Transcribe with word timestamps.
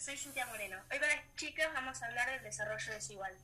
soy 0.00 0.16
Cintia 0.16 0.46
Moreno. 0.46 0.76
Hoy 0.92 0.98
para 1.00 1.16
las 1.16 1.34
chicas 1.34 1.72
vamos 1.74 2.00
a 2.00 2.06
hablar 2.06 2.30
del 2.30 2.42
desarrollo 2.44 2.92
desigual. 2.92 3.36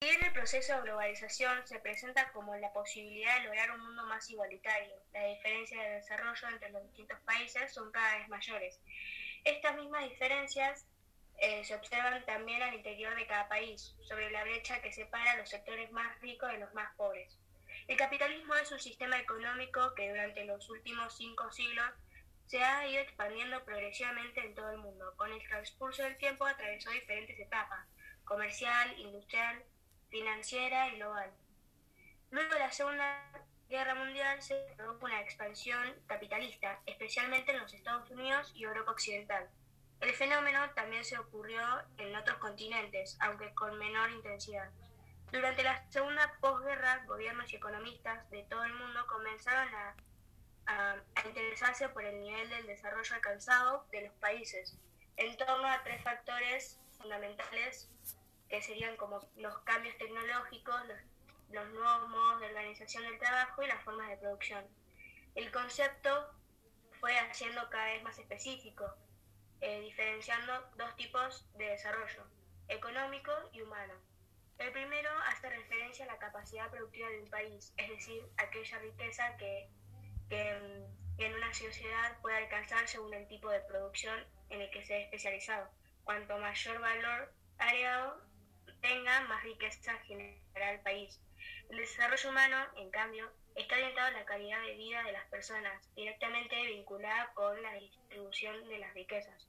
bien 0.00 0.24
el 0.24 0.32
proceso 0.32 0.74
de 0.74 0.82
globalización 0.82 1.66
se 1.66 1.78
presenta 1.78 2.32
como 2.32 2.56
la 2.56 2.72
posibilidad 2.72 3.38
de 3.38 3.44
lograr 3.44 3.70
un 3.70 3.80
mundo 3.80 4.04
más 4.06 4.28
igualitario. 4.30 4.94
La 5.12 5.24
diferencia 5.26 5.80
de 5.80 5.90
desarrollo 5.90 6.48
entre 6.48 6.70
los 6.70 6.82
distintos 6.84 7.20
países 7.20 7.72
son 7.72 7.92
cada 7.92 8.18
vez 8.18 8.28
mayores. 8.28 8.80
Estas 9.44 9.76
mismas 9.76 10.08
diferencias 10.08 10.86
eh, 11.36 11.62
se 11.64 11.74
observan 11.74 12.24
también 12.24 12.62
al 12.62 12.74
interior 12.74 13.14
de 13.14 13.26
cada 13.26 13.48
país, 13.48 13.94
sobre 14.00 14.30
la 14.32 14.42
brecha 14.42 14.82
que 14.82 14.92
separa 14.92 15.36
los 15.36 15.48
sectores 15.48 15.90
más 15.92 16.18
ricos 16.20 16.50
de 16.50 16.58
los 16.58 16.74
más 16.74 16.92
pobres. 16.96 17.38
El 17.88 17.96
capitalismo 17.96 18.54
es 18.54 18.70
un 18.70 18.78
sistema 18.78 19.18
económico 19.18 19.94
que 19.94 20.10
durante 20.10 20.44
los 20.44 20.68
últimos 20.68 21.16
cinco 21.16 21.50
siglos 21.50 21.90
se 22.44 22.62
ha 22.62 22.86
ido 22.86 23.00
expandiendo 23.00 23.64
progresivamente 23.64 24.44
en 24.44 24.54
todo 24.54 24.70
el 24.72 24.76
mundo. 24.76 25.14
Con 25.16 25.32
el 25.32 25.42
transcurso 25.48 26.02
del 26.02 26.18
tiempo 26.18 26.44
atravesó 26.44 26.90
diferentes 26.90 27.40
etapas, 27.40 27.88
comercial, 28.26 28.94
industrial, 28.98 29.64
financiera 30.10 30.88
y 30.88 30.96
global. 30.96 31.32
Luego 32.30 32.52
de 32.52 32.58
la 32.58 32.70
Segunda 32.70 33.24
Guerra 33.70 33.94
Mundial 33.94 34.42
se 34.42 34.54
produjo 34.76 35.06
una 35.06 35.22
expansión 35.22 35.94
capitalista, 36.06 36.82
especialmente 36.84 37.52
en 37.52 37.60
los 37.60 37.72
Estados 37.72 38.10
Unidos 38.10 38.52
y 38.54 38.64
Europa 38.64 38.90
Occidental. 38.90 39.48
El 40.00 40.12
fenómeno 40.12 40.60
también 40.74 41.06
se 41.06 41.16
ocurrió 41.16 41.62
en 41.96 42.14
otros 42.14 42.36
continentes, 42.36 43.16
aunque 43.20 43.54
con 43.54 43.78
menor 43.78 44.10
intensidad. 44.10 44.70
Durante 45.30 45.62
la 45.62 45.86
segunda 45.90 46.32
posguerra, 46.40 47.04
gobiernos 47.06 47.52
y 47.52 47.56
economistas 47.56 48.30
de 48.30 48.44
todo 48.44 48.64
el 48.64 48.72
mundo 48.72 49.06
comenzaron 49.06 49.68
a, 49.74 49.94
interesarse 51.24 51.88
por 51.88 52.04
el 52.04 52.20
nivel 52.20 52.48
del 52.50 52.66
desarrollo 52.66 53.14
alcanzado 53.14 53.86
de 53.90 54.02
los 54.02 54.14
países, 54.16 54.76
en 55.16 55.36
torno 55.36 55.66
a 55.66 55.82
tres 55.82 56.02
factores 56.02 56.78
fundamentales 56.98 57.90
que 58.48 58.60
serían 58.62 58.96
como 58.96 59.20
los 59.36 59.58
cambios 59.60 59.96
tecnológicos, 59.98 60.80
los, 61.50 61.68
nuevos 61.70 62.08
modos 62.08 62.40
de 62.40 62.46
organización 62.46 63.02
del 63.04 63.18
trabajo 63.18 63.62
y 63.62 63.66
las 63.66 63.82
formas 63.82 64.08
de 64.08 64.16
producción. 64.18 64.64
El 65.34 65.50
concepto 65.50 66.34
fue 67.00 67.18
haciendo 67.18 67.68
cada 67.70 67.86
vez 67.86 68.02
más 68.02 68.18
específico, 68.18 68.94
eh, 69.60 69.80
diferenciando 69.80 70.70
dos 70.76 70.94
tipos 70.96 71.46
de 71.56 71.66
desarrollo, 71.70 72.24
económico 72.68 73.32
y 73.52 73.62
humano. 73.62 74.07
El 74.58 74.72
primero 74.72 75.10
hace 75.26 75.48
referencia 75.50 76.04
a 76.04 76.08
la 76.08 76.18
capacidad 76.18 76.68
productiva 76.68 77.08
de 77.08 77.20
un 77.20 77.30
país, 77.30 77.72
es 77.76 77.88
decir, 77.88 78.22
aquella 78.36 78.78
riqueza 78.80 79.36
que, 79.36 79.68
que, 80.28 80.50
en 81.18 81.34
una 81.34 81.52
sociedad 81.54 82.20
puede 82.20 82.38
alcanzar 82.38 82.86
según 82.88 83.14
el 83.14 83.26
tipo 83.28 83.50
de 83.50 83.60
producción 83.60 84.18
en 84.50 84.60
el 84.60 84.70
que 84.70 84.84
se 84.84 84.94
ha 84.94 84.98
especializado. 84.98 85.70
Cuanto 86.02 86.38
mayor 86.38 86.80
valor 86.80 87.32
agregado 87.58 88.20
tenga, 88.80 89.20
más 89.22 89.42
riqueza 89.44 89.94
generará 90.06 90.72
el 90.72 90.80
país. 90.80 91.20
El 91.70 91.78
desarrollo 91.78 92.30
humano, 92.30 92.56
en 92.76 92.90
cambio, 92.90 93.30
está 93.54 93.76
orientado 93.76 94.08
a 94.08 94.18
la 94.18 94.24
calidad 94.24 94.62
de 94.62 94.76
vida 94.76 95.02
de 95.04 95.12
las 95.12 95.26
personas, 95.28 95.94
directamente 95.94 96.66
vinculada 96.66 97.32
con 97.34 97.60
la 97.62 97.74
distribución 97.74 98.68
de 98.68 98.78
las 98.78 98.94
riquezas. 98.94 99.48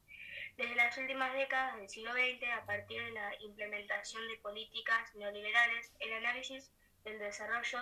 Desde 0.59 0.75
las 0.75 0.97
últimas 0.97 1.33
décadas 1.35 1.77
del 1.77 1.87
siglo 1.87 2.11
XX, 2.11 2.51
a 2.51 2.65
partir 2.65 3.01
de 3.01 3.11
la 3.11 3.33
implementación 3.39 4.27
de 4.27 4.35
políticas 4.39 5.15
neoliberales, 5.15 5.93
el 6.01 6.11
análisis 6.11 6.69
del 7.05 7.17
desarrollo 7.17 7.79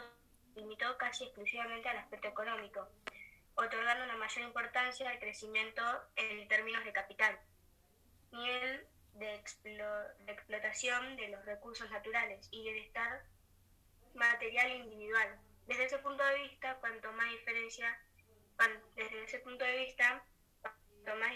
limitó 0.56 0.95
casi 1.00 1.23
exclusivamente 1.23 1.89
al 1.89 1.97
aspecto 1.97 2.28
económico, 2.28 2.88
otorgando 3.56 4.03
una 4.03 4.16
mayor 4.17 4.45
importancia 4.45 5.09
al 5.09 5.17
crecimiento 5.17 5.81
en 6.17 6.47
términos 6.47 6.86
de 6.86 6.94
capital, 6.94 7.40
nivel 8.31 8.88
de, 9.16 9.44
de 10.19 10.31
explotación 10.31 11.16
de 11.16 11.30
los 11.30 11.44
recursos 11.46 11.90
naturales 11.90 12.47
y 12.51 12.62
bienestar 12.62 13.24
material 14.13 14.69
individual, 14.69 15.40
desde 15.66 15.85
ese 15.85 15.97
punto 15.97 16.24
de 16.24 16.44
vista, 16.44 16.75
cuanto 16.75 17.12
más 17.13 17.31
diferencia, 17.31 18.00
desde 18.96 19.24
ese 19.24 19.40
punto 19.40 19.66
de 19.66 19.78
vista, 19.78 20.24
cuanto 20.62 21.16
más 21.16 21.34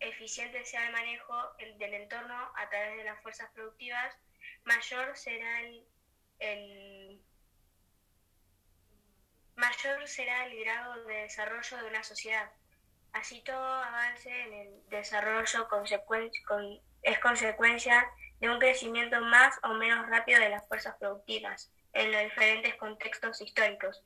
eficiente 0.00 0.64
sea 0.64 0.86
el 0.86 0.92
manejo 0.92 1.34
del 1.78 1.94
entorno 1.94 2.52
a 2.56 2.68
través 2.68 2.96
de 2.96 3.04
las 3.04 3.20
fuerzas 3.22 3.50
productivas, 3.54 4.14
mayor 4.64 5.16
será 5.16 5.60
el, 5.60 7.20
mayor 9.56 10.08
será 10.08 10.46
el 10.46 10.58
grado 10.60 11.04
de 11.04 11.14
desarrollo 11.14 11.76
de 11.76 11.84
una 11.84 12.02
sociedad. 12.02 12.50
Así 13.12 13.42
todo 13.42 13.74
avance 13.74 14.30
en 14.30 14.52
el 14.52 14.88
desarrollo 14.88 15.68
es 17.02 17.18
consecuencia 17.18 18.10
de 18.40 18.48
un 18.48 18.58
crecimiento 18.58 19.20
más 19.20 19.58
o 19.62 19.74
menos 19.74 20.08
rápido 20.08 20.40
de 20.40 20.48
las 20.48 20.66
fuerzas 20.66 20.96
productivas 20.96 21.70
en 21.92 22.12
los 22.12 22.22
diferentes 22.22 22.74
contextos 22.76 23.40
históricos, 23.40 24.02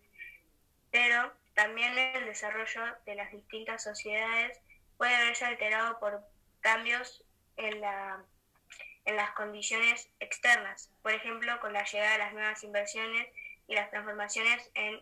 pero 0.90 1.32
también 1.54 1.96
el 1.96 2.24
desarrollo 2.24 2.82
de 3.04 3.14
las 3.14 3.30
distintas 3.30 3.84
sociedades 3.84 4.58
puede 4.96 5.16
verse 5.24 5.44
alterado 5.44 5.98
por 5.98 6.24
cambios 6.60 7.24
en, 7.56 7.80
la, 7.80 8.24
en 9.04 9.16
las 9.16 9.32
condiciones 9.32 10.10
externas, 10.20 10.90
por 11.02 11.12
ejemplo, 11.12 11.60
con 11.60 11.72
la 11.72 11.84
llegada 11.84 12.12
de 12.12 12.18
las 12.18 12.32
nuevas 12.32 12.62
inversiones 12.64 13.28
y 13.66 13.74
las 13.74 13.90
transformaciones 13.90 14.70
en, 14.74 15.00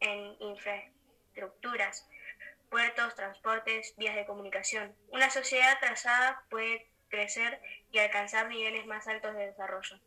en 0.00 0.36
infraestructuras, 0.40 2.08
puertos, 2.70 3.14
transportes, 3.14 3.94
vías 3.96 4.14
de 4.14 4.26
comunicación. 4.26 4.94
Una 5.08 5.30
sociedad 5.30 5.78
trazada 5.80 6.42
puede 6.48 6.88
crecer 7.08 7.60
y 7.90 7.98
alcanzar 7.98 8.48
niveles 8.48 8.86
más 8.86 9.06
altos 9.06 9.34
de 9.34 9.46
desarrollo. 9.46 10.00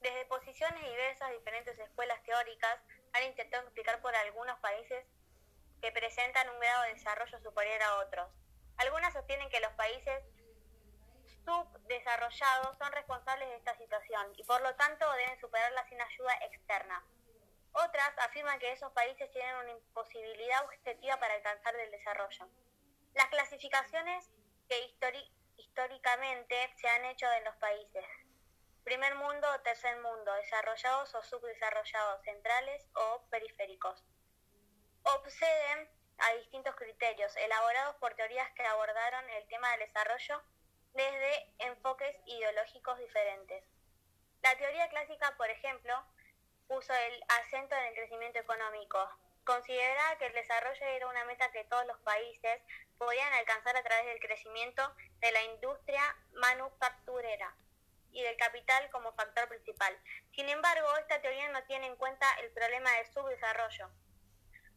Desde 0.00 0.24
posiciones 0.26 0.82
diversas, 0.82 1.30
diferentes 1.30 1.78
escuelas 1.78 2.20
teóricas 2.24 2.80
han 3.12 3.22
intentado 3.24 3.62
explicar 3.62 4.00
por 4.00 4.12
algunos 4.16 4.58
países 4.58 5.06
que 5.80 5.92
presentan 5.92 6.50
un 6.50 6.58
grado 6.58 6.82
de 6.82 6.94
desarrollo 6.94 7.38
superior 7.38 7.80
a 7.80 7.98
otros. 7.98 8.28
Algunas 8.78 9.12
sostienen 9.12 9.48
que 9.50 9.60
los 9.60 9.70
países 9.74 10.24
subdesarrollados 11.44 12.76
son 12.76 12.92
responsables 12.92 13.48
de 13.50 13.56
esta 13.56 13.76
situación 13.76 14.32
y 14.36 14.42
por 14.42 14.60
lo 14.62 14.74
tanto 14.74 15.08
deben 15.12 15.38
superarla 15.38 15.88
sin 15.88 16.00
ayuda 16.00 16.34
externa. 16.46 17.04
Otras 17.72 18.18
afirman 18.18 18.58
que 18.58 18.72
esos 18.72 18.90
países 18.92 19.30
tienen 19.30 19.54
una 19.56 19.70
imposibilidad 19.70 20.64
objetiva 20.64 21.18
para 21.18 21.34
alcanzar 21.34 21.76
el 21.76 21.90
desarrollo. 21.92 22.48
Las 23.14 23.28
clasificaciones 23.28 24.28
que 24.68 24.92
históricamente 25.56 26.74
se 26.76 26.88
han 26.88 27.04
hecho 27.04 27.30
en 27.30 27.44
los 27.44 27.54
países 27.56 28.04
Primer 28.84 29.14
mundo 29.14 29.46
o 29.54 29.60
tercer 29.60 29.94
mundo, 30.00 30.32
desarrollados 30.34 31.14
o 31.14 31.22
subdesarrollados, 31.22 32.22
centrales 32.24 32.88
o 32.94 33.22
periféricos. 33.30 34.02
Obseden 35.02 35.88
a 36.18 36.32
distintos 36.34 36.74
criterios 36.76 37.36
elaborados 37.36 37.96
por 37.96 38.14
teorías 38.14 38.50
que 38.52 38.64
abordaron 38.64 39.28
el 39.30 39.46
tema 39.48 39.70
del 39.72 39.80
desarrollo 39.80 40.42
desde 40.94 41.54
enfoques 41.58 42.16
ideológicos 42.26 42.98
diferentes. 42.98 43.64
La 44.42 44.56
teoría 44.56 44.88
clásica, 44.88 45.36
por 45.36 45.50
ejemplo, 45.50 45.94
puso 46.66 46.94
el 46.94 47.24
acento 47.28 47.74
en 47.76 47.84
el 47.84 47.94
crecimiento 47.94 48.38
económico. 48.38 48.98
Consideraba 49.44 50.16
que 50.16 50.26
el 50.26 50.32
desarrollo 50.32 50.86
era 50.86 51.06
una 51.06 51.24
meta 51.26 51.52
que 51.52 51.64
todos 51.64 51.86
los 51.86 51.98
países 52.00 52.62
podían 52.96 53.32
alcanzar 53.34 53.76
a 53.76 53.82
través 53.82 54.06
del 54.06 54.20
crecimiento 54.20 54.82
de 55.20 55.32
la 55.32 55.42
industria 55.42 56.16
manufacturera 56.32 57.54
y 58.12 58.22
del 58.22 58.36
capital 58.36 58.90
como 58.90 59.12
factor 59.12 59.48
principal. 59.48 59.96
Sin 60.34 60.48
embargo, 60.48 60.96
esta 60.98 61.20
teoría 61.20 61.48
no 61.48 61.62
tiene 61.64 61.86
en 61.86 61.96
cuenta 61.96 62.26
el 62.42 62.50
problema 62.52 62.90
del 62.92 63.06
subdesarrollo. 63.12 63.90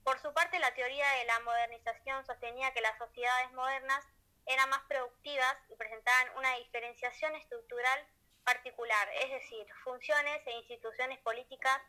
Por 0.04 0.20
su 0.20 0.34
parte, 0.34 0.60
la 0.60 0.74
teoría 0.74 1.10
de 1.12 1.26
la 1.26 1.40
modernización 1.40 2.26
sostenía 2.26 2.74
que 2.74 2.82
las 2.82 2.98
sociedades 2.98 3.52
modernas 3.54 4.06
eran 4.46 4.70
más 4.70 4.84
productivas 4.90 5.56
y 5.70 5.76
presentaban 5.76 6.38
una 6.38 6.56
diferenciación 6.56 7.36
estructural 7.36 8.08
particular, 8.44 9.10
es 9.22 9.32
decir, 9.32 9.66
funciones 9.84 10.46
e 10.46 10.52
instituciones 10.52 11.20
políticas 11.20 11.82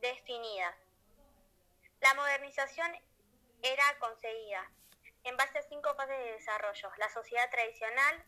definidas. 0.00 0.76
La 2.00 2.14
modernización 2.14 2.96
era 3.62 3.98
concebida 3.98 4.70
en 5.24 5.36
base 5.36 5.58
a 5.58 5.62
cinco 5.62 5.94
fases 5.96 6.16
de 6.18 6.32
desarrollo. 6.32 6.90
La 6.96 7.10
sociedad 7.10 7.50
tradicional, 7.50 8.24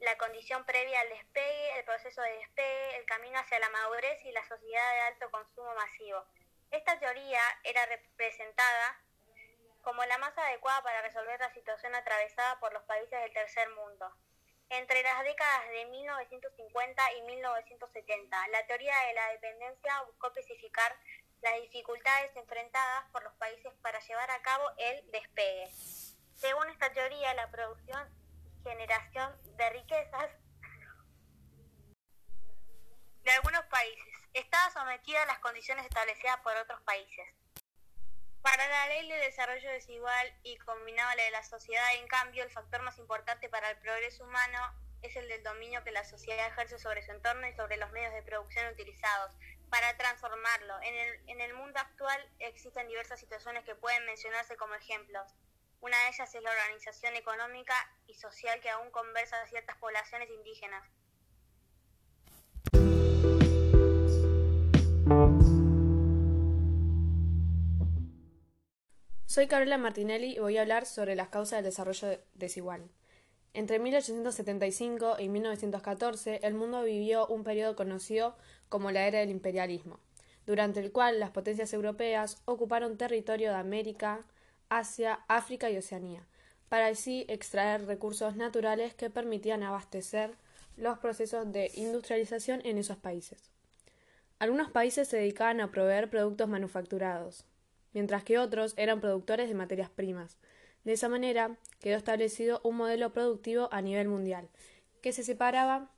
la 0.00 0.16
condición 0.16 0.64
previa 0.64 1.00
al 1.00 1.08
despegue, 1.08 1.78
el 1.78 1.84
proceso 1.84 2.22
de 2.22 2.38
despegue, 2.38 2.96
el 2.96 3.04
camino 3.06 3.38
hacia 3.38 3.58
la 3.58 3.68
madurez 3.70 4.24
y 4.24 4.32
la 4.32 4.46
sociedad 4.46 4.92
de 4.92 5.00
alto 5.00 5.30
consumo 5.30 5.74
masivo. 5.74 6.24
Esta 6.70 6.98
teoría 6.98 7.40
era 7.64 7.84
representada 7.86 9.00
como 9.82 10.04
la 10.04 10.18
más 10.18 10.36
adecuada 10.36 10.82
para 10.82 11.02
resolver 11.02 11.40
la 11.40 11.52
situación 11.54 11.94
atravesada 11.94 12.60
por 12.60 12.72
los 12.72 12.82
países 12.84 13.18
del 13.20 13.32
tercer 13.32 13.68
mundo. 13.70 14.12
Entre 14.70 15.02
las 15.02 15.24
décadas 15.24 15.68
de 15.70 15.86
1950 15.86 17.12
y 17.14 17.22
1970, 17.22 18.48
la 18.48 18.66
teoría 18.66 18.94
de 19.06 19.14
la 19.14 19.28
dependencia 19.32 20.02
buscó 20.02 20.28
especificar 20.28 20.94
las 21.40 21.54
dificultades 21.62 22.36
enfrentadas 22.36 23.04
por 23.10 23.22
los 23.22 23.32
países 23.34 23.72
para 23.80 23.98
llevar 24.00 24.30
a 24.30 24.42
cabo 24.42 24.64
el 24.76 25.10
despegue. 25.10 25.68
Según 26.34 26.68
esta 26.68 26.92
teoría, 26.92 27.32
la 27.34 27.50
producción 27.50 28.17
generación 28.68 29.34
de 29.56 29.70
riquezas 29.70 30.30
de 33.22 33.30
algunos 33.30 33.64
países 33.64 34.14
estaba 34.34 34.70
sometida 34.70 35.22
a 35.22 35.26
las 35.26 35.38
condiciones 35.38 35.86
establecidas 35.86 36.36
por 36.40 36.54
otros 36.56 36.80
países. 36.82 37.26
Para 38.42 38.68
la 38.68 38.88
ley 38.88 39.08
de 39.08 39.16
desarrollo 39.16 39.70
desigual 39.70 40.38
y 40.42 40.58
la 40.58 41.24
de 41.24 41.30
la 41.30 41.42
sociedad, 41.42 41.94
en 41.96 42.06
cambio, 42.08 42.44
el 42.44 42.50
factor 42.50 42.82
más 42.82 42.98
importante 42.98 43.48
para 43.48 43.70
el 43.70 43.78
progreso 43.78 44.24
humano 44.24 44.58
es 45.00 45.16
el 45.16 45.28
del 45.28 45.42
dominio 45.42 45.82
que 45.82 45.90
la 45.90 46.04
sociedad 46.04 46.46
ejerce 46.46 46.78
sobre 46.78 47.02
su 47.02 47.10
entorno 47.12 47.48
y 47.48 47.54
sobre 47.54 47.78
los 47.78 47.90
medios 47.92 48.12
de 48.12 48.22
producción 48.22 48.70
utilizados 48.72 49.32
para 49.70 49.96
transformarlo. 49.96 50.74
En 50.82 50.94
el, 50.94 51.30
en 51.30 51.40
el 51.40 51.54
mundo 51.54 51.78
actual 51.78 52.20
existen 52.38 52.88
diversas 52.88 53.18
situaciones 53.18 53.64
que 53.64 53.74
pueden 53.74 54.04
mencionarse 54.04 54.56
como 54.56 54.74
ejemplos. 54.74 55.34
Una 55.80 55.96
de 55.96 56.08
ellas 56.08 56.34
es 56.34 56.42
la 56.42 56.50
organización 56.50 57.14
económica 57.14 57.74
y 58.06 58.14
social 58.14 58.60
que 58.60 58.70
aún 58.70 58.90
conversa 58.90 59.40
a 59.40 59.46
ciertas 59.46 59.76
poblaciones 59.76 60.28
indígenas. 60.30 60.82
Soy 69.26 69.46
Carola 69.46 69.78
Martinelli 69.78 70.34
y 70.34 70.38
voy 70.40 70.58
a 70.58 70.62
hablar 70.62 70.84
sobre 70.84 71.14
las 71.14 71.28
causas 71.28 71.58
del 71.58 71.66
desarrollo 71.66 72.18
desigual. 72.34 72.90
Entre 73.54 73.78
1875 73.78 75.16
y 75.20 75.28
1914, 75.28 76.40
el 76.42 76.54
mundo 76.54 76.82
vivió 76.82 77.26
un 77.28 77.44
periodo 77.44 77.76
conocido 77.76 78.36
como 78.68 78.90
la 78.90 79.06
era 79.06 79.20
del 79.20 79.30
imperialismo, 79.30 80.00
durante 80.44 80.80
el 80.80 80.90
cual 80.90 81.20
las 81.20 81.30
potencias 81.30 81.72
europeas 81.72 82.42
ocuparon 82.46 82.98
territorio 82.98 83.50
de 83.50 83.56
América, 83.56 84.24
Asia, 84.70 85.20
África 85.28 85.70
y 85.70 85.76
Oceanía, 85.76 86.26
para 86.68 86.88
así 86.88 87.24
extraer 87.28 87.86
recursos 87.86 88.36
naturales 88.36 88.94
que 88.94 89.10
permitían 89.10 89.62
abastecer 89.62 90.34
los 90.76 90.98
procesos 90.98 91.50
de 91.52 91.70
industrialización 91.74 92.60
en 92.64 92.78
esos 92.78 92.96
países. 92.96 93.50
Algunos 94.38 94.70
países 94.70 95.08
se 95.08 95.16
dedicaban 95.16 95.60
a 95.60 95.70
proveer 95.70 96.10
productos 96.10 96.48
manufacturados, 96.48 97.44
mientras 97.92 98.22
que 98.22 98.38
otros 98.38 98.74
eran 98.76 99.00
productores 99.00 99.48
de 99.48 99.54
materias 99.54 99.90
primas. 99.90 100.38
De 100.84 100.92
esa 100.92 101.08
manera 101.08 101.56
quedó 101.80 101.96
establecido 101.96 102.60
un 102.62 102.76
modelo 102.76 103.12
productivo 103.12 103.68
a 103.72 103.82
nivel 103.82 104.08
mundial, 104.08 104.48
que 105.02 105.12
se 105.12 105.24
separaba 105.24 105.90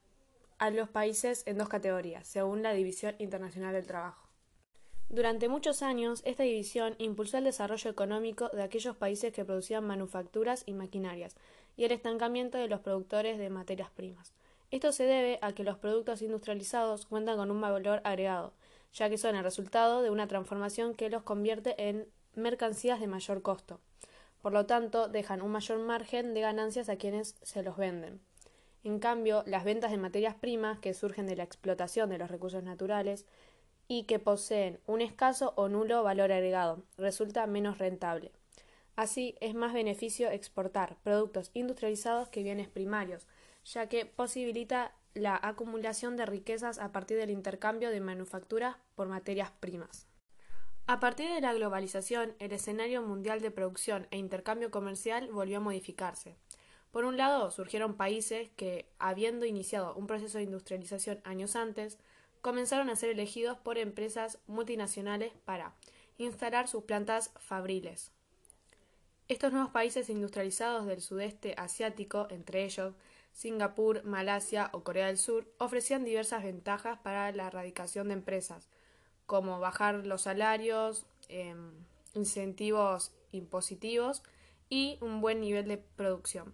a 0.59 0.71
los 0.71 0.89
países 0.89 1.43
en 1.47 1.59
dos 1.59 1.69
categorías, 1.69 2.27
según 2.27 2.63
la 2.63 2.73
División 2.73 3.15
Internacional 3.19 3.75
del 3.75 3.87
Trabajo. 3.87 4.20
Durante 5.11 5.49
muchos 5.49 5.83
años, 5.83 6.23
esta 6.25 6.45
división 6.45 6.95
impulsó 6.99 7.39
el 7.39 7.45
desarrollo 7.45 7.91
económico 7.91 8.49
de 8.51 8.63
aquellos 8.63 8.95
países 8.95 9.33
que 9.33 9.45
producían 9.45 9.85
manufacturas 9.85 10.63
y 10.67 10.73
maquinarias, 10.73 11.35
y 11.77 11.83
el 11.83 11.91
estancamiento 11.91 12.59
de 12.59 12.69
los 12.69 12.79
productores 12.79 13.37
de 13.37 13.51
materias 13.51 13.91
primas. 13.91 14.33
Esto 14.71 14.93
se 14.93 15.03
debe 15.03 15.41
a 15.43 15.53
que 15.53 15.65
los 15.65 15.79
productos 15.79 16.23
industrializados 16.23 17.07
cuentan 17.07 17.39
con 17.39 17.51
un 17.51 17.61
valor 17.61 18.01
agregado, 18.05 18.53
ya 18.93 19.11
que 19.11 19.19
son 19.19 19.35
el 19.35 19.43
resultado 19.43 20.01
de 20.03 20.11
una 20.11 20.29
transformación 20.29 20.95
que 20.95 21.11
los 21.11 21.25
convierte 21.25 21.75
en 21.89 22.07
mercancías 22.37 23.01
de 23.01 23.09
mayor 23.09 23.43
costo. 23.43 23.81
Por 24.41 24.53
lo 24.53 24.67
tanto, 24.67 25.09
dejan 25.09 25.43
un 25.43 25.51
mayor 25.51 25.81
margen 25.81 26.35
de 26.35 26.41
ganancias 26.43 26.89
a 26.89 26.95
quienes 26.95 27.35
se 27.43 27.65
los 27.65 27.77
venden. 27.77 28.21
En 28.85 29.01
cambio, 29.01 29.43
las 29.45 29.65
ventas 29.65 29.91
de 29.91 29.99
materias 29.99 30.37
primas, 30.37 30.79
que 30.79 30.95
surgen 30.95 31.27
de 31.27 31.37
la 31.37 31.43
explotación 31.43 32.09
de 32.09 32.19
los 32.19 32.31
recursos 32.31 32.63
naturales 32.63 33.27
y 33.91 34.05
que 34.05 34.21
poseen 34.21 34.79
un 34.87 35.01
escaso 35.01 35.53
o 35.57 35.69
nulo 35.69 36.05
valor 36.05 36.31
agregado, 36.31 36.85
resulta 36.97 37.49
menos 37.49 37.79
rentable. 37.79 38.31
Así, 38.95 39.35
es 39.41 39.53
más 39.57 39.73
beneficio 39.73 40.31
exportar 40.31 40.97
productos 41.03 41.51
industrializados 41.55 42.29
que 42.29 42.45
bienes 42.45 42.69
primarios, 42.69 43.27
ya 43.65 43.89
que 43.89 44.07
posibilita 44.07 44.95
la 45.13 45.37
acumulación 45.43 46.17
de 46.17 46.25
riquezas 46.25 46.79
a 46.79 46.93
partir 46.93 47.17
del 47.17 47.31
intercambio 47.31 47.91
de 47.91 48.01
manufacturas 48.01 48.77
por 48.95 49.09
materias 49.09 49.51
primas. 49.59 50.07
A 50.87 51.01
partir 51.01 51.29
de 51.29 51.41
la 51.41 51.53
globalización, 51.53 52.37
el 52.39 52.53
escenario 52.53 53.03
mundial 53.03 53.41
de 53.41 53.51
producción 53.51 54.07
e 54.13 54.19
intercambio 54.19 54.71
comercial 54.71 55.33
volvió 55.33 55.57
a 55.57 55.63
modificarse. 55.63 56.37
Por 56.93 57.05
un 57.05 57.17
lado, 57.17 57.51
surgieron 57.51 57.97
países 57.97 58.51
que, 58.51 58.89
habiendo 59.01 59.47
iniciado 59.47 59.97
un 59.97 60.07
proceso 60.07 60.39
de 60.39 60.45
industrialización 60.45 61.21
años 61.25 61.57
antes, 61.57 61.99
comenzaron 62.41 62.91
a 62.91 62.97
ser 62.97 63.11
elegidos 63.11 63.59
por 63.59 63.79
empresas 63.79 64.39
multinacionales 64.47 65.33
para 65.45 65.75
instalar 66.19 66.69
sus 66.69 66.85
plantas 66.85 67.31
fabriles. 67.39 68.13
Estos 69.29 69.53
nuevos 69.53 69.71
países 69.71 70.11
industrializados 70.11 70.87
del 70.87 71.01
sudeste 71.01 71.55
asiático, 71.57 72.27
entre 72.31 72.65
ellos 72.65 72.95
Singapur, 73.33 74.03
Malasia 74.05 74.71
o 74.73 74.83
Corea 74.83 75.07
del 75.07 75.19
Sur 75.19 75.47
ofrecían 75.59 76.05
diversas 76.05 76.43
ventajas 76.43 76.99
para 76.99 77.31
la 77.33 77.47
erradicación 77.47 78.09
de 78.09 78.15
empresas, 78.15 78.69
como 79.27 79.61
bajar 79.61 80.07
los 80.07 80.23
salarios, 80.23 81.07
em, 81.29 81.73
incentivos 82.15 83.13
impositivos 83.31 84.23
y 84.69 84.99
un 85.01 85.21
buen 85.21 85.41
nivel 85.41 85.69
de 85.69 85.79
producción. 85.79 86.53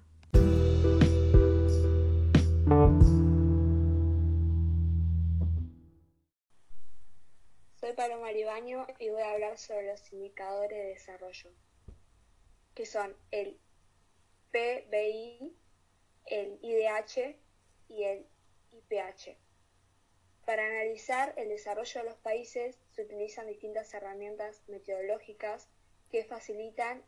Paloma 8.06 8.26
Maribaño 8.26 8.86
y 9.00 9.08
voy 9.08 9.22
a 9.22 9.32
hablar 9.32 9.58
sobre 9.58 9.90
los 9.90 10.12
indicadores 10.12 10.78
de 10.78 10.90
desarrollo, 10.90 11.50
que 12.72 12.86
son 12.86 13.16
el 13.32 13.58
PBI, 14.52 15.52
el 16.26 16.56
IDH 16.62 17.36
y 17.88 18.04
el 18.04 18.28
IPH. 18.70 19.36
Para 20.44 20.66
analizar 20.66 21.34
el 21.36 21.48
desarrollo 21.48 22.00
de 22.00 22.10
los 22.10 22.16
países 22.18 22.78
se 22.92 23.02
utilizan 23.02 23.48
distintas 23.48 23.92
herramientas 23.92 24.62
metodológicas 24.68 25.68
que 26.08 26.24
facilitan 26.24 27.04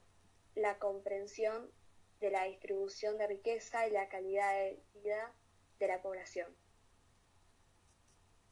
la 0.56 0.80
comprensión 0.80 1.70
de 2.18 2.32
la 2.32 2.42
distribución 2.46 3.18
de 3.18 3.28
riqueza 3.28 3.86
y 3.86 3.92
la 3.92 4.08
calidad 4.08 4.52
de 4.52 4.82
vida 4.94 5.32
de 5.78 5.86
la 5.86 6.02
población. 6.02 6.52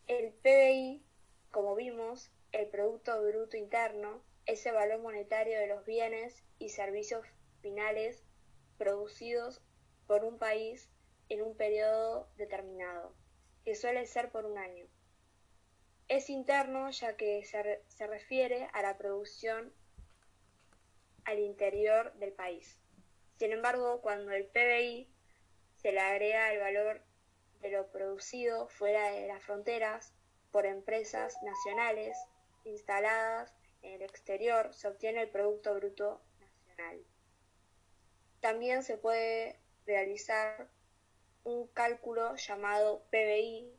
El 0.06 0.32
PBI, 0.32 0.95
Producto 2.76 3.22
Bruto 3.22 3.56
Interno, 3.56 4.22
es 4.44 4.66
el 4.66 4.74
valor 4.74 5.00
monetario 5.00 5.58
de 5.58 5.66
los 5.66 5.86
bienes 5.86 6.44
y 6.58 6.68
servicios 6.68 7.26
finales 7.62 8.22
producidos 8.76 9.62
por 10.06 10.24
un 10.26 10.36
país 10.36 10.90
en 11.30 11.40
un 11.40 11.56
periodo 11.56 12.28
determinado, 12.36 13.14
que 13.64 13.74
suele 13.74 14.04
ser 14.04 14.30
por 14.30 14.44
un 14.44 14.58
año. 14.58 14.84
Es 16.08 16.28
interno 16.28 16.90
ya 16.90 17.16
que 17.16 17.46
se, 17.46 17.82
se 17.88 18.06
refiere 18.06 18.68
a 18.74 18.82
la 18.82 18.98
producción 18.98 19.72
al 21.24 21.38
interior 21.38 22.12
del 22.16 22.34
país. 22.34 22.78
Sin 23.38 23.52
embargo, 23.52 24.02
cuando 24.02 24.32
el 24.32 24.48
PBI 24.48 25.08
se 25.76 25.92
le 25.92 26.00
agrega 26.00 26.52
el 26.52 26.60
valor 26.60 27.02
de 27.62 27.70
lo 27.70 27.90
producido 27.90 28.68
fuera 28.68 29.12
de 29.12 29.28
las 29.28 29.42
fronteras 29.42 30.12
por 30.50 30.66
empresas 30.66 31.42
nacionales 31.42 32.18
instaladas 32.66 33.54
en 33.82 33.94
el 33.94 34.02
exterior, 34.02 34.74
se 34.74 34.88
obtiene 34.88 35.22
el 35.22 35.30
Producto 35.30 35.74
Bruto 35.74 36.20
Nacional. 36.40 37.04
También 38.40 38.82
se 38.82 38.98
puede 38.98 39.58
realizar 39.86 40.68
un 41.44 41.68
cálculo 41.68 42.34
llamado 42.36 43.04
PBI 43.10 43.72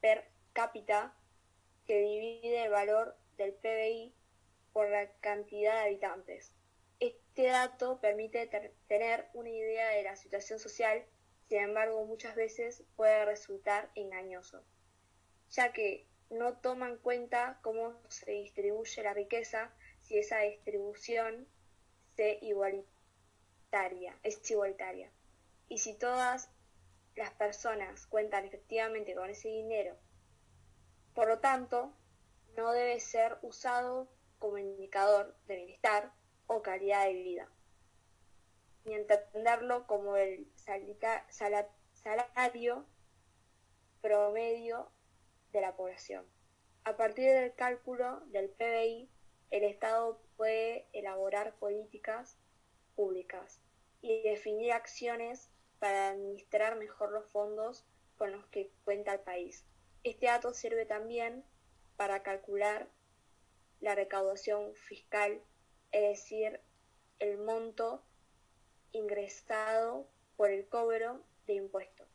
per 0.00 0.28
cápita 0.52 1.16
que 1.86 2.00
divide 2.00 2.64
el 2.64 2.70
valor 2.70 3.16
del 3.36 3.54
PBI 3.54 4.14
por 4.72 4.88
la 4.90 5.10
cantidad 5.20 5.74
de 5.74 5.88
habitantes. 5.88 6.52
Este 7.00 7.46
dato 7.46 8.00
permite 8.00 8.48
tener 8.88 9.28
una 9.34 9.50
idea 9.50 9.88
de 9.90 10.02
la 10.02 10.16
situación 10.16 10.58
social, 10.58 11.04
sin 11.48 11.58
embargo 11.58 12.04
muchas 12.04 12.34
veces 12.34 12.84
puede 12.96 13.24
resultar 13.24 13.90
engañoso, 13.94 14.64
ya 15.50 15.72
que 15.72 16.06
no 16.32 16.54
toma 16.54 16.88
en 16.88 16.98
cuenta 16.98 17.58
cómo 17.62 17.94
se 18.08 18.32
distribuye 18.32 19.02
la 19.02 19.14
riqueza 19.14 19.72
si 20.00 20.18
esa 20.18 20.40
distribución 20.40 21.46
es 22.16 22.42
igualitaria. 22.42 24.18
Es 24.22 24.50
igualitaria. 24.50 25.10
Y 25.68 25.78
si 25.78 25.94
todas 25.94 26.50
las 27.16 27.30
personas 27.32 28.06
cuentan 28.06 28.44
efectivamente 28.44 29.14
con 29.14 29.30
ese 29.30 29.48
dinero, 29.48 29.96
por 31.14 31.28
lo 31.28 31.40
tanto, 31.40 31.92
no 32.56 32.72
debe 32.72 33.00
ser 33.00 33.38
usado 33.42 34.08
como 34.38 34.58
indicador 34.58 35.36
de 35.46 35.56
bienestar 35.56 36.12
o 36.46 36.62
calidad 36.62 37.06
de 37.06 37.14
vida, 37.14 37.48
ni 38.84 38.94
entenderlo 38.94 39.86
como 39.86 40.16
el 40.16 40.50
salario 40.56 42.86
promedio 44.00 44.90
de 45.52 45.60
la 45.60 45.76
población. 45.76 46.26
A 46.84 46.96
partir 46.96 47.30
del 47.30 47.54
cálculo 47.54 48.20
del 48.26 48.50
PBI, 48.50 49.08
el 49.50 49.64
Estado 49.64 50.20
puede 50.36 50.86
elaborar 50.92 51.54
políticas 51.56 52.38
públicas 52.96 53.60
y 54.00 54.22
definir 54.22 54.72
acciones 54.72 55.50
para 55.78 56.10
administrar 56.10 56.76
mejor 56.76 57.12
los 57.12 57.26
fondos 57.30 57.84
con 58.16 58.32
los 58.32 58.46
que 58.46 58.72
cuenta 58.84 59.12
el 59.12 59.20
país. 59.20 59.64
Este 60.04 60.26
dato 60.26 60.54
sirve 60.54 60.86
también 60.86 61.44
para 61.96 62.22
calcular 62.22 62.88
la 63.80 63.94
recaudación 63.94 64.74
fiscal, 64.74 65.40
es 65.92 66.02
decir, 66.02 66.60
el 67.18 67.38
monto 67.38 68.02
ingresado 68.92 70.08
por 70.36 70.50
el 70.50 70.66
cobro 70.68 71.22
de 71.46 71.54
impuestos, 71.54 72.08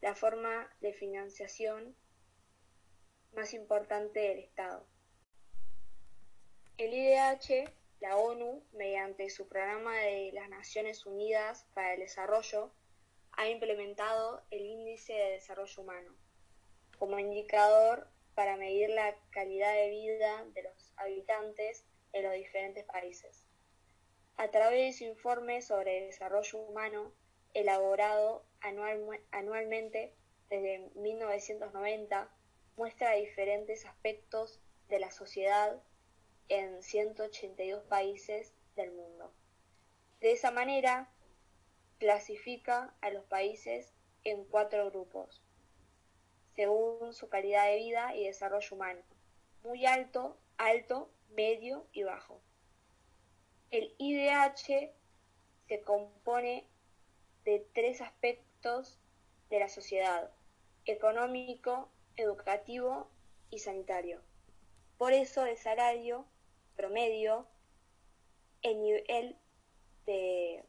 la 0.00 0.14
forma 0.14 0.70
de 0.80 0.92
financiación 0.92 1.94
más 3.38 3.54
importante 3.54 4.18
del 4.18 4.40
Estado. 4.40 4.84
El 6.76 6.92
IDH, 6.92 7.70
la 8.00 8.16
ONU, 8.16 8.64
mediante 8.72 9.30
su 9.30 9.46
programa 9.46 9.96
de 9.96 10.32
las 10.32 10.48
Naciones 10.48 11.06
Unidas 11.06 11.64
para 11.72 11.94
el 11.94 12.00
Desarrollo, 12.00 12.72
ha 13.30 13.48
implementado 13.48 14.42
el 14.50 14.62
Índice 14.66 15.12
de 15.12 15.30
Desarrollo 15.34 15.82
Humano 15.82 16.16
como 16.98 17.20
indicador 17.20 18.08
para 18.34 18.56
medir 18.56 18.90
la 18.90 19.14
calidad 19.30 19.72
de 19.72 19.90
vida 19.90 20.44
de 20.52 20.64
los 20.64 20.92
habitantes 20.96 21.84
en 22.12 22.24
los 22.24 22.32
diferentes 22.32 22.84
países. 22.86 23.46
A 24.36 24.50
través 24.50 24.80
de 24.80 24.98
su 24.98 25.04
informe 25.04 25.62
sobre 25.62 26.06
desarrollo 26.06 26.58
humano, 26.58 27.12
elaborado 27.54 28.44
anualmente 29.30 30.16
desde 30.50 30.90
1990, 30.96 32.34
muestra 32.78 33.14
diferentes 33.14 33.84
aspectos 33.86 34.60
de 34.88 35.00
la 35.00 35.10
sociedad 35.10 35.82
en 36.48 36.80
182 36.80 37.82
países 37.82 38.54
del 38.76 38.92
mundo. 38.92 39.32
De 40.20 40.30
esa 40.30 40.52
manera, 40.52 41.10
clasifica 41.98 42.94
a 43.00 43.10
los 43.10 43.24
países 43.24 43.92
en 44.22 44.44
cuatro 44.44 44.88
grupos, 44.90 45.42
según 46.54 47.12
su 47.14 47.28
calidad 47.28 47.66
de 47.66 47.78
vida 47.78 48.14
y 48.14 48.24
desarrollo 48.24 48.76
humano, 48.76 49.02
muy 49.64 49.84
alto, 49.84 50.38
alto, 50.56 51.10
medio 51.30 51.84
y 51.92 52.04
bajo. 52.04 52.40
El 53.72 53.92
IDH 53.98 54.92
se 55.66 55.82
compone 55.82 56.68
de 57.44 57.66
tres 57.74 58.00
aspectos 58.00 59.00
de 59.50 59.58
la 59.58 59.68
sociedad, 59.68 60.30
económico, 60.84 61.90
educativo 62.18 63.08
y 63.50 63.60
sanitario. 63.60 64.20
Por 64.98 65.12
eso 65.12 65.46
el 65.46 65.56
salario 65.56 66.26
promedio, 66.76 67.46
el 68.62 68.82
nivel 68.82 69.36
de 70.04 70.64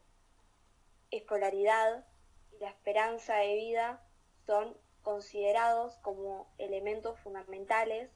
escolaridad 1.12 2.06
y 2.52 2.60
la 2.60 2.70
esperanza 2.70 3.38
de 3.38 3.56
vida 3.56 4.04
son 4.46 4.78
considerados 5.02 5.98
como 5.98 6.54
elementos 6.58 7.20
fundamentales 7.20 8.12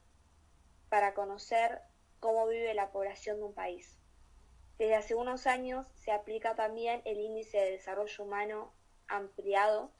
para 0.88 1.14
conocer 1.14 1.82
cómo 2.20 2.46
vive 2.46 2.72
la 2.74 2.92
población 2.92 3.38
de 3.38 3.44
un 3.44 3.54
país. 3.54 3.98
Desde 4.78 4.94
hace 4.94 5.14
unos 5.14 5.46
años 5.46 5.86
se 5.94 6.12
aplica 6.12 6.54
también 6.54 7.02
el 7.04 7.20
índice 7.20 7.58
de 7.58 7.72
desarrollo 7.72 8.24
humano 8.24 8.72
ampliado 9.08 9.92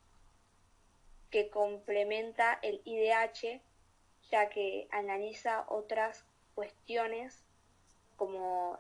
que 1.35 1.51
complementa 1.51 2.61
el 2.63 2.81
IDH 2.85 3.61
ya 4.31 4.49
que 4.51 4.87
analiza 4.93 5.65
otras 5.69 6.25
cuestiones 6.55 7.45
como 8.15 8.79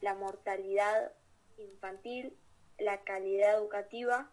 la 0.00 0.14
mortalidad 0.14 1.12
infantil, 1.58 2.38
la 2.78 3.02
calidad 3.02 3.56
educativa, 3.56 4.30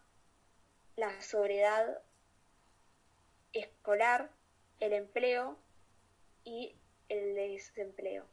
la 0.98 1.20
sobriedad 1.20 2.04
escolar, 3.54 4.30
el 4.80 4.94
empleo 4.94 5.58
y 6.44 6.76
el 7.10 7.34
desempleo. 7.34 8.28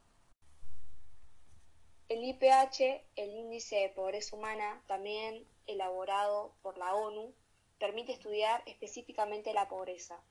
El 2.11 2.23
IPH, 2.25 3.07
el 3.17 3.31
índice 3.31 3.77
de 3.77 3.89
pobreza 3.89 4.37
humana, 4.37 4.83
también 4.87 5.49
elaborado 5.67 6.53
por 6.61 6.77
la 6.77 6.95
ONU, 6.95 7.33
permite 7.79 8.13
estudiar 8.13 8.63
específicamente 8.67 9.53
la 9.53 9.69
pobreza, 9.69 10.23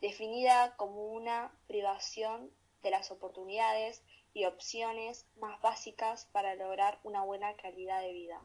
definida 0.00 0.76
como 0.76 1.12
una 1.12 1.52
privación 1.66 2.50
de 2.82 2.90
las 2.90 3.10
oportunidades 3.10 4.02
y 4.32 4.44
opciones 4.44 5.26
más 5.36 5.60
básicas 5.60 6.26
para 6.26 6.54
lograr 6.54 7.00
una 7.02 7.22
buena 7.24 7.54
calidad 7.56 8.00
de 8.02 8.12
vida. 8.12 8.40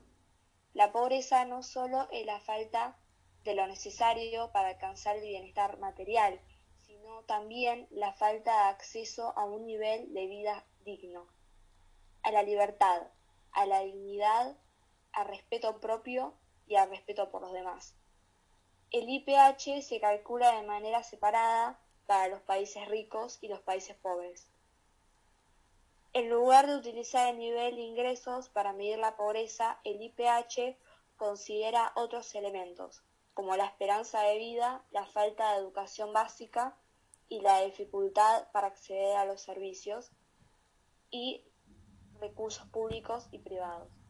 La 0.73 0.91
pobreza 0.91 1.45
no 1.45 1.61
solo 1.61 2.07
es 2.11 2.25
la 2.25 2.39
falta 2.39 2.97
de 3.43 3.55
lo 3.55 3.67
necesario 3.67 4.51
para 4.51 4.69
alcanzar 4.69 5.17
el 5.17 5.23
bienestar 5.23 5.77
material, 5.77 6.39
sino 6.77 7.23
también 7.23 7.87
la 7.91 8.13
falta 8.13 8.51
de 8.51 8.69
acceso 8.69 9.37
a 9.37 9.45
un 9.45 9.65
nivel 9.65 10.13
de 10.13 10.27
vida 10.27 10.65
digno, 10.83 11.27
a 12.23 12.31
la 12.31 12.41
libertad, 12.43 13.07
a 13.51 13.65
la 13.65 13.81
dignidad, 13.81 14.57
al 15.11 15.27
respeto 15.27 15.79
propio 15.79 16.33
y 16.65 16.75
al 16.75 16.89
respeto 16.89 17.29
por 17.29 17.41
los 17.41 17.53
demás. 17.53 17.95
El 18.93 19.09
IPH 19.09 19.81
se 19.81 19.99
calcula 19.99 20.55
de 20.55 20.67
manera 20.67 21.01
separada 21.01 21.79
para 22.05 22.27
los 22.27 22.41
países 22.41 22.87
ricos 22.87 23.39
y 23.41 23.47
los 23.47 23.59
países 23.59 23.97
pobres. 23.97 24.47
En 26.13 26.29
lugar 26.29 26.67
de 26.67 26.75
utilizar 26.75 27.29
el 27.29 27.39
nivel 27.39 27.75
de 27.75 27.81
ingresos 27.81 28.49
para 28.49 28.71
medir 28.71 28.99
la 28.99 29.15
pobreza, 29.15 29.79
el 29.83 29.99
IPH 29.99 30.77
considera 31.17 31.91
otros 31.95 32.35
elementos, 32.35 33.01
como 33.33 33.55
la 33.55 33.65
esperanza 33.65 34.21
de 34.21 34.37
vida, 34.37 34.85
la 34.91 35.07
falta 35.07 35.53
de 35.53 35.61
educación 35.61 36.13
básica 36.13 36.77
y 37.29 37.41
la 37.41 37.61
dificultad 37.61 38.51
para 38.51 38.67
acceder 38.67 39.17
a 39.17 39.25
los 39.25 39.41
servicios 39.41 40.11
y 41.09 41.43
recursos 42.19 42.67
públicos 42.67 43.27
y 43.31 43.39
privados. 43.39 44.02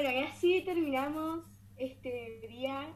Bueno, 0.00 0.18
y 0.18 0.22
así 0.24 0.62
terminamos 0.64 1.44
este 1.76 2.40
día 2.48 2.88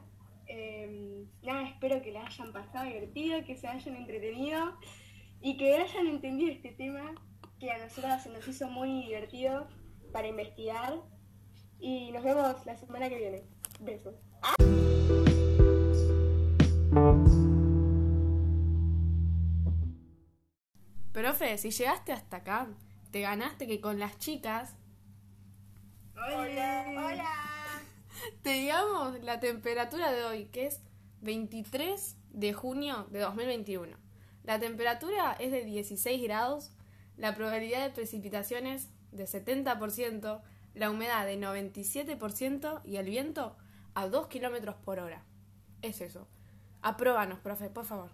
Em, 0.47 1.27
nada, 1.41 1.67
espero 1.67 2.01
que 2.01 2.11
la 2.11 2.25
hayan 2.25 2.53
pasado 2.53 2.85
divertido, 2.85 3.43
que 3.45 3.55
se 3.57 3.67
hayan 3.67 3.95
entretenido 3.95 4.77
y 5.41 5.57
que 5.57 5.75
hayan 5.75 6.07
entendido 6.07 6.51
este 6.51 6.71
tema 6.71 7.15
que 7.59 7.71
a 7.71 7.79
nosotros 7.79 8.21
se 8.21 8.29
nos 8.29 8.47
hizo 8.47 8.69
muy 8.69 9.03
divertido 9.05 9.67
para 10.11 10.27
investigar. 10.27 11.01
Y 11.79 12.11
nos 12.11 12.23
vemos 12.23 12.65
la 12.65 12.77
semana 12.77 13.09
que 13.09 13.17
viene. 13.17 13.43
Besos. 13.79 14.15
Profe, 21.11 21.57
si 21.57 21.71
llegaste 21.71 22.11
hasta 22.11 22.37
acá, 22.37 22.67
te 23.11 23.21
ganaste 23.21 23.67
que 23.67 23.81
con 23.81 23.99
las 23.99 24.17
chicas. 24.19 24.75
Hola. 26.15 26.85
Hola 26.87 27.29
te 28.41 28.51
digamos 28.51 29.21
la 29.21 29.39
temperatura 29.39 30.11
de 30.13 30.23
hoy, 30.23 30.45
que 30.45 30.67
es 30.67 30.79
23 31.21 32.17
de 32.31 32.53
junio 32.53 33.07
de 33.11 33.19
2021. 33.19 33.97
La 34.43 34.59
temperatura 34.59 35.35
es 35.39 35.51
de 35.51 35.65
16 35.65 36.23
grados, 36.23 36.71
la 37.17 37.35
probabilidad 37.35 37.83
de 37.83 37.93
precipitaciones 37.93 38.89
de 39.11 39.25
70%, 39.25 40.41
la 40.73 40.89
humedad 40.89 41.25
de 41.25 41.37
97% 41.37 42.81
y 42.85 42.95
el 42.95 43.05
viento 43.07 43.57
a 43.93 44.07
2 44.07 44.27
kilómetros 44.27 44.75
por 44.75 44.99
hora. 44.99 45.23
Es 45.81 46.01
eso. 46.01 46.27
Apróbanos, 46.81 47.39
profe, 47.39 47.69
por 47.69 47.85
favor. 47.85 48.11